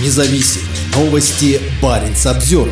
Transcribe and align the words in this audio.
Независимые 0.00 0.68
новости. 0.94 1.60
Барин 1.82 2.14
обзор. 2.24 2.68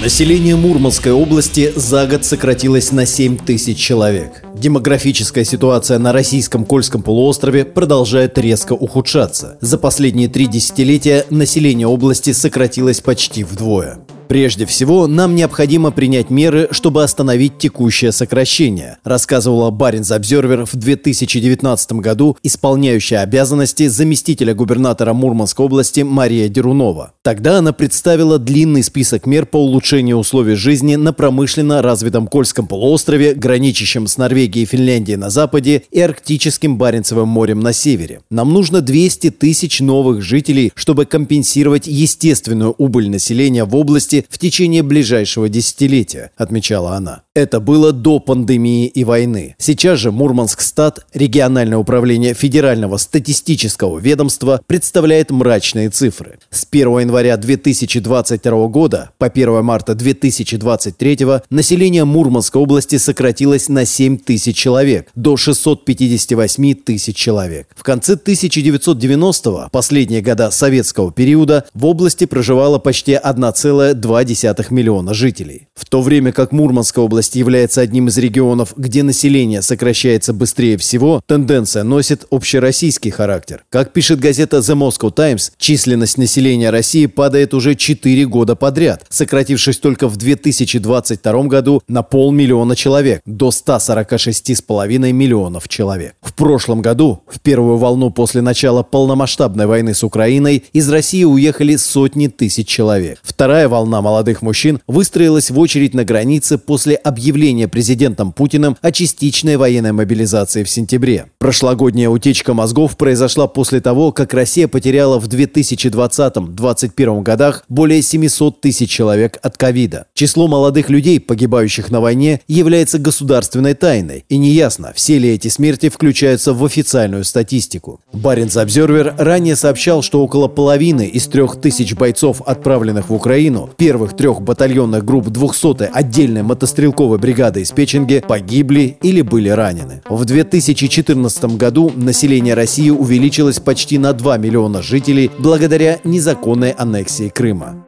Население 0.00 0.54
Мурманской 0.54 1.10
области 1.10 1.72
за 1.74 2.06
год 2.06 2.24
сократилось 2.24 2.92
на 2.92 3.04
7 3.04 3.38
тысяч 3.38 3.76
человек. 3.76 4.44
Демографическая 4.54 5.42
ситуация 5.42 5.98
на 5.98 6.12
российском 6.12 6.64
Кольском 6.64 7.02
полуострове 7.02 7.64
продолжает 7.64 8.38
резко 8.38 8.74
ухудшаться. 8.74 9.58
За 9.60 9.78
последние 9.78 10.28
три 10.28 10.46
десятилетия 10.46 11.26
население 11.28 11.88
области 11.88 12.32
сократилось 12.32 13.00
почти 13.00 13.42
вдвое. 13.42 13.98
Прежде 14.28 14.66
всего, 14.66 15.06
нам 15.06 15.34
необходимо 15.34 15.90
принять 15.90 16.28
меры, 16.28 16.68
чтобы 16.70 17.02
остановить 17.02 17.56
текущее 17.56 18.12
сокращение, 18.12 18.98
рассказывала 19.02 19.70
Баринс 19.70 20.10
Обзервер 20.10 20.66
в 20.66 20.76
2019 20.76 21.92
году 21.92 22.36
исполняющая 22.42 23.22
обязанности 23.22 23.86
заместителя 23.86 24.54
губернатора 24.54 25.14
Мурманской 25.14 25.64
области 25.64 26.00
Мария 26.00 26.48
Дерунова. 26.48 27.14
Тогда 27.22 27.58
она 27.58 27.72
представила 27.72 28.38
длинный 28.38 28.82
список 28.82 29.24
мер 29.24 29.46
по 29.46 29.56
улучшению 29.56 30.18
условий 30.18 30.56
жизни 30.56 30.96
на 30.96 31.14
промышленно 31.14 31.80
развитом 31.80 32.26
Кольском 32.26 32.66
полуострове, 32.66 33.32
граничащем 33.32 34.06
с 34.06 34.18
Норвегией 34.18 34.64
и 34.64 34.66
Финляндией 34.66 35.16
на 35.16 35.30
западе 35.30 35.84
и 35.90 36.00
Арктическим 36.00 36.76
Баренцевым 36.76 37.28
морем 37.28 37.60
на 37.60 37.72
севере. 37.72 38.20
Нам 38.28 38.52
нужно 38.52 38.82
200 38.82 39.30
тысяч 39.30 39.80
новых 39.80 40.20
жителей, 40.20 40.70
чтобы 40.74 41.06
компенсировать 41.06 41.86
естественную 41.86 42.74
убыль 42.76 43.08
населения 43.08 43.64
в 43.64 43.74
области 43.74 44.17
области 44.18 44.26
в 44.28 44.38
течение 44.38 44.82
ближайшего 44.82 45.48
десятилетия, 45.48 46.30
отмечала 46.36 46.96
она. 46.96 47.22
Это 47.34 47.60
было 47.60 47.92
до 47.92 48.18
пандемии 48.18 48.86
и 48.86 49.04
войны. 49.04 49.54
Сейчас 49.58 50.00
же 50.00 50.10
Мурманск-Стат, 50.10 51.06
региональное 51.14 51.78
управление 51.78 52.34
Федерального 52.34 52.96
статистического 52.96 53.98
ведомства, 53.98 54.60
представляет 54.66 55.30
мрачные 55.30 55.90
цифры. 55.90 56.38
С 56.50 56.66
1 56.68 56.98
января 57.00 57.36
2022 57.36 58.66
года 58.68 59.10
по 59.18 59.26
1 59.26 59.64
марта 59.64 59.94
2023 59.94 61.18
население 61.50 62.04
Мурманской 62.04 62.60
области 62.60 62.98
сократилось 62.98 63.68
на 63.68 63.84
7 63.84 64.18
тысяч 64.18 64.56
человек, 64.56 65.08
до 65.14 65.36
658 65.36 66.74
тысяч 66.74 67.16
человек. 67.16 67.68
В 67.76 67.82
конце 67.82 68.14
1990-го, 68.14 69.68
последние 69.70 70.22
года 70.22 70.50
советского 70.50 71.12
периода, 71.12 71.64
в 71.74 71.86
области 71.86 72.26
проживало 72.26 72.78
почти 72.78 73.12
1,2 73.12 73.94
2,2 74.08 74.66
миллиона 74.70 75.14
жителей. 75.14 75.68
В 75.74 75.84
то 75.84 76.00
время 76.02 76.32
как 76.32 76.52
Мурманская 76.52 77.04
область 77.04 77.36
является 77.36 77.80
одним 77.80 78.08
из 78.08 78.16
регионов, 78.18 78.72
где 78.76 79.02
население 79.02 79.62
сокращается 79.62 80.32
быстрее 80.32 80.76
всего, 80.76 81.20
тенденция 81.26 81.82
носит 81.82 82.26
общероссийский 82.30 83.10
характер. 83.10 83.64
Как 83.68 83.92
пишет 83.92 84.20
газета 84.20 84.58
The 84.58 84.74
Moscow 84.74 85.12
Times, 85.12 85.52
численность 85.58 86.18
населения 86.18 86.70
России 86.70 87.06
падает 87.06 87.54
уже 87.54 87.74
4 87.74 88.26
года 88.26 88.56
подряд, 88.56 89.04
сократившись 89.08 89.78
только 89.78 90.08
в 90.08 90.16
2022 90.16 91.42
году 91.44 91.82
на 91.88 92.02
полмиллиона 92.02 92.76
человек, 92.76 93.20
до 93.26 93.48
146,5 93.48 95.12
миллионов 95.12 95.68
человек. 95.68 96.14
В 96.22 96.32
прошлом 96.32 96.82
году, 96.82 97.22
в 97.26 97.40
первую 97.40 97.76
волну 97.76 98.10
после 98.10 98.40
начала 98.40 98.82
полномасштабной 98.82 99.66
войны 99.66 99.94
с 99.94 100.02
Украиной, 100.02 100.64
из 100.72 100.88
России 100.88 101.24
уехали 101.24 101.76
сотни 101.76 102.28
тысяч 102.28 102.66
человек. 102.68 103.18
Вторая 103.22 103.68
волна 103.68 103.97
волна 103.98 104.18
молодых 104.18 104.42
мужчин 104.42 104.80
выстроилась 104.86 105.50
в 105.50 105.58
очередь 105.58 105.94
на 105.94 106.04
границе 106.04 106.58
после 106.58 106.94
объявления 106.94 107.68
президентом 107.68 108.32
Путиным 108.32 108.76
о 108.80 108.90
частичной 108.90 109.56
военной 109.56 109.92
мобилизации 109.92 110.64
в 110.64 110.70
сентябре. 110.70 111.26
Прошлогодняя 111.38 112.08
утечка 112.08 112.54
мозгов 112.54 112.96
произошла 112.96 113.46
после 113.46 113.80
того, 113.80 114.12
как 114.12 114.34
Россия 114.34 114.68
потеряла 114.68 115.18
в 115.20 115.28
2020-2021 115.28 117.22
годах 117.22 117.64
более 117.68 118.02
700 118.02 118.60
тысяч 118.60 118.90
человек 118.90 119.38
от 119.42 119.56
ковида. 119.56 120.06
Число 120.14 120.48
молодых 120.48 120.90
людей, 120.90 121.20
погибающих 121.20 121.90
на 121.90 122.00
войне, 122.00 122.40
является 122.48 122.98
государственной 122.98 123.74
тайной, 123.74 124.24
и 124.28 124.38
неясно, 124.38 124.92
все 124.94 125.18
ли 125.18 125.30
эти 125.30 125.48
смерти 125.48 125.88
включаются 125.88 126.52
в 126.52 126.64
официальную 126.64 127.24
статистику. 127.24 128.00
Баренц 128.12 128.56
Обзервер 128.56 129.14
ранее 129.18 129.56
сообщал, 129.56 130.02
что 130.02 130.22
около 130.22 130.48
половины 130.48 131.06
из 131.06 131.26
трех 131.26 131.60
тысяч 131.60 131.94
бойцов, 131.94 132.42
отправленных 132.46 133.10
в 133.10 133.14
Украину, 133.14 133.70
первых 133.88 134.14
трех 134.14 134.42
батальонных 134.42 135.02
групп 135.02 135.28
200-й 135.28 135.86
отдельной 135.86 136.42
мотострелковой 136.42 137.16
бригады 137.16 137.62
из 137.62 137.70
Печенги 137.70 138.22
погибли 138.28 138.98
или 139.00 139.22
были 139.22 139.48
ранены. 139.48 140.02
В 140.10 140.26
2014 140.26 141.56
году 141.56 141.90
население 141.96 142.52
России 142.52 142.90
увеличилось 142.90 143.60
почти 143.60 143.96
на 143.96 144.12
2 144.12 144.36
миллиона 144.36 144.82
жителей 144.82 145.30
благодаря 145.38 146.00
незаконной 146.04 146.72
аннексии 146.72 147.30
Крыма. 147.30 147.82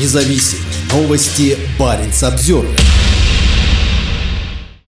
Независимые 0.00 0.64
новости 0.92 1.56
Баренц 1.76 2.22
Обзервер. 2.22 3.03